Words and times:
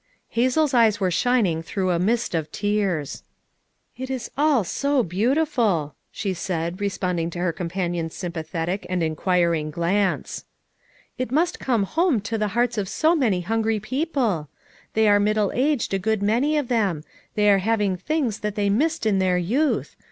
Hazel's 0.29 0.73
eyes 0.73 0.99
were 0.99 1.11
shining 1.11 1.61
through 1.61 1.91
a 1.91 1.99
mist 1.99 2.33
of 2.33 2.51
tears. 2.51 3.21
"It 3.95 4.09
is 4.09 4.31
all 4.35 4.63
so 4.63 5.03
beautiful!" 5.03 5.93
she 6.11 6.33
said, 6.33 6.81
responding 6.81 7.29
to 7.29 7.37
her 7.37 7.53
companion's 7.53 8.15
sympathetic 8.15 8.87
and 8.89 9.03
enquiring 9.03 9.69
glance. 9.69 10.45
"It 11.19 11.31
must 11.31 11.59
come 11.59 11.83
home 11.83 12.19
to 12.21 12.39
the 12.39 12.47
hearts 12.57 12.79
of 12.79 12.89
so 12.89 13.15
many 13.15 13.41
hungry 13.41 13.79
people! 13.79 14.49
They 14.95 15.07
are 15.07 15.19
middle 15.19 15.51
aged 15.53 15.93
a 15.93 15.99
good 15.99 16.23
many 16.23 16.57
of 16.57 16.67
them; 16.67 17.03
they 17.35 17.47
are 17.51 17.59
having 17.59 17.95
things 17.95 18.39
that 18.39 18.55
they 18.55 18.71
missed 18.71 19.05
in 19.05 19.19
their 19.19 19.37
youth. 19.37 19.95